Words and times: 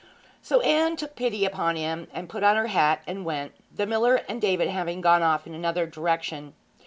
So 0.41 0.61
Anne 0.61 0.95
took 0.95 1.15
pity 1.15 1.45
upon 1.45 1.75
him, 1.75 2.07
and 2.11 2.27
put 2.27 2.43
on 2.43 2.55
her 2.55 2.65
hat 2.65 3.03
and 3.05 3.23
went, 3.23 3.51
the 3.71 3.85
miller 3.85 4.21
and 4.27 4.41
David 4.41 4.67
having 4.67 4.99
gone 4.99 5.21
off 5.21 5.45
in 5.45 5.53
another 5.53 5.85
direction. 5.85 6.55